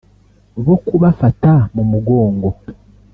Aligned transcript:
bo 0.65 0.75
kubafata 0.85 1.51
mu 1.75 1.83
mugongo 1.91 2.49